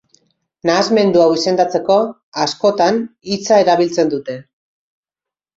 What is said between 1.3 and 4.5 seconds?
izendatzeko, askotan, hitza erabiltzen dute.